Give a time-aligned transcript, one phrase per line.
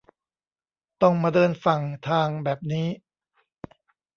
[1.01, 2.87] ต้องมาเดินฝั่ง 'ทาง'แบบนี้